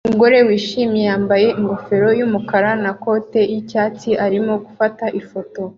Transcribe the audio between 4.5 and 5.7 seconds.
gufata ifoto